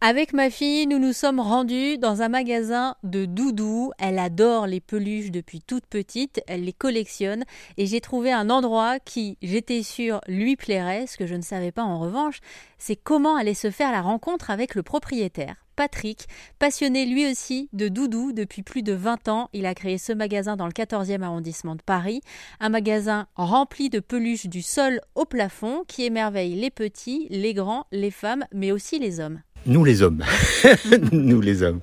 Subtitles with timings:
[0.00, 3.90] Avec ma fille, nous nous sommes rendus dans un magasin de doudous.
[3.98, 7.42] Elle adore les peluches depuis toute petite, elle les collectionne
[7.78, 11.08] et j'ai trouvé un endroit qui, j'étais sûre, lui plairait.
[11.08, 12.38] Ce que je ne savais pas en revanche,
[12.78, 15.56] c'est comment allait se faire la rencontre avec le propriétaire.
[15.74, 16.26] Patrick,
[16.58, 20.56] passionné lui aussi de doudous depuis plus de 20 ans, il a créé ce magasin
[20.56, 22.20] dans le 14e arrondissement de Paris,
[22.58, 27.86] un magasin rempli de peluches du sol au plafond qui émerveille les petits, les grands,
[27.92, 29.40] les femmes, mais aussi les hommes.
[29.66, 30.24] Nous les hommes,
[31.12, 31.80] nous les hommes,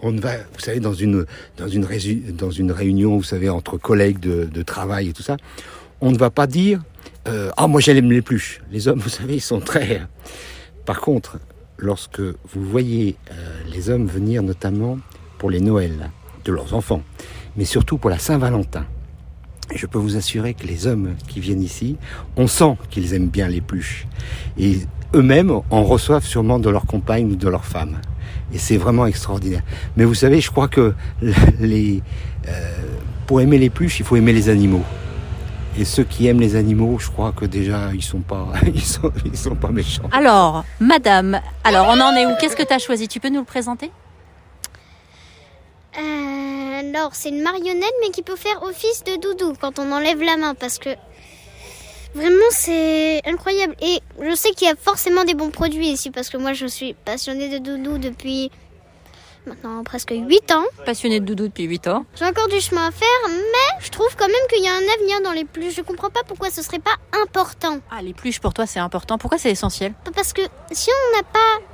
[0.00, 1.24] on va, vous savez, dans une
[1.56, 1.86] dans une
[2.36, 5.36] dans une réunion, vous savez, entre collègues de, travail et tout ça,
[6.00, 6.80] on ne va pas dire
[7.28, 8.60] euh, ah moi j'aime les pluches.
[8.70, 10.02] Les hommes, vous savez, ils sont très.
[10.84, 11.38] Par contre,
[11.78, 13.34] lorsque vous voyez euh,
[13.72, 14.98] les hommes venir, notamment
[15.38, 16.10] pour les Noëls
[16.44, 17.02] de leurs enfants,
[17.56, 18.84] mais surtout pour la Saint-Valentin,
[19.74, 21.96] je peux vous assurer que les hommes qui viennent ici,
[22.36, 24.06] on sent qu'ils aiment bien les pluches.
[24.58, 24.80] Et
[25.14, 27.98] eux-mêmes en reçoivent sûrement de leur compagne ou de leur femme.
[28.52, 29.62] Et c'est vraiment extraordinaire.
[29.96, 30.94] Mais vous savez, je crois que
[31.60, 32.02] les,
[32.48, 32.72] euh,
[33.26, 34.84] pour aimer les pluches, il faut aimer les animaux.
[35.78, 39.10] Et ceux qui aiment les animaux, je crois que déjà ils sont pas, ils sont,
[39.24, 40.08] ils sont pas méchants.
[40.12, 42.30] Alors, Madame, alors on en est où?
[42.40, 43.08] Qu'est-ce que tu as choisi?
[43.08, 43.90] Tu peux nous le présenter
[45.98, 50.22] euh, Alors, c'est une marionnette, mais qui peut faire office de doudou quand on enlève
[50.22, 50.90] la main, parce que
[52.14, 53.74] Vraiment, c'est incroyable.
[53.80, 56.66] Et je sais qu'il y a forcément des bons produits ici parce que moi, je
[56.66, 58.52] suis passionnée de doudou depuis
[59.46, 60.62] maintenant presque 8 ans.
[60.86, 62.04] Passionnée de doudou depuis 8 ans.
[62.14, 64.92] J'ai encore du chemin à faire, mais je trouve quand même qu'il y a un
[65.00, 65.74] avenir dans les pluches.
[65.74, 67.80] Je comprends pas pourquoi ce serait pas important.
[67.90, 69.18] Ah, les pluches pour toi, c'est important.
[69.18, 69.94] Pourquoi c'est essentiel?
[70.14, 71.64] Parce que si on n'a pas.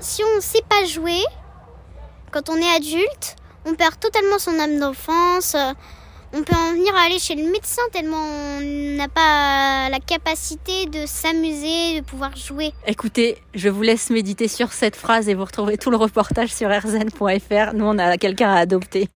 [0.00, 1.22] Si on sait pas jouer,
[2.32, 5.56] quand on est adulte, on perd totalement son âme d'enfance
[6.32, 8.60] on peut en venir à aller chez le médecin tellement on
[8.96, 12.72] n'a pas la capacité de s'amuser, de pouvoir jouer.
[12.86, 16.68] Écoutez, je vous laisse méditer sur cette phrase et vous retrouvez tout le reportage sur
[16.68, 17.74] rzn.fr.
[17.74, 19.08] Nous, on a quelqu'un à adopter.